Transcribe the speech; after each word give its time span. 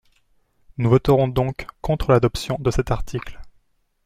Nous 0.77 0.89
voterons 0.89 1.27
donc 1.27 1.67
contre 1.81 2.11
l’adoption 2.11 2.57
de 2.59 2.71
cet 2.71 2.89
article. 2.89 3.39